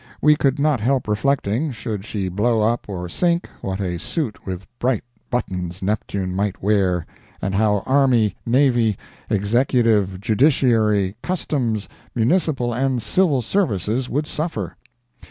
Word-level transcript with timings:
We 0.19 0.35
could 0.35 0.57
not 0.57 0.81
help 0.81 1.07
reflecting, 1.07 1.71
should 1.71 2.05
she 2.05 2.27
blow 2.27 2.59
up 2.61 2.89
or 2.89 3.07
sink, 3.07 3.47
what 3.61 3.79
a 3.79 3.99
suit 3.99 4.47
with 4.47 4.65
bright 4.79 5.03
buttons 5.29 5.83
Neptune 5.83 6.35
might 6.35 6.63
wear, 6.63 7.05
and 7.39 7.53
how 7.53 7.83
Army, 7.85 8.35
Navy, 8.43 8.97
Executive, 9.29 10.19
Judiciary, 10.19 11.15
Customs, 11.21 11.87
Municipal 12.15 12.73
and 12.73 12.99
Civil 12.99 13.43
Services 13.43 14.09
would 14.09 14.25
suffer. 14.25 14.75